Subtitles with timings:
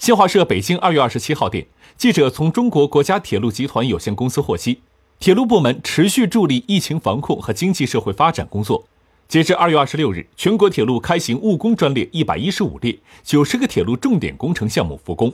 [0.00, 1.66] 新华社北京二月二十七号电
[1.98, 4.80] 记者从中国国家铁路集团有限公司获悉
[5.18, 8.82] 铁路部门持续助力疫情防控和经济社会发展工作。
[9.28, 15.30] 截至二月二十六日全国铁路开行务工专列一百一十五列九十个铁路重点工程项目复工。